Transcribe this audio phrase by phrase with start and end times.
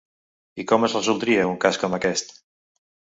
[0.61, 2.33] I com es resoldria un cas com aquest?